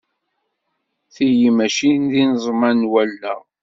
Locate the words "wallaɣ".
2.91-3.41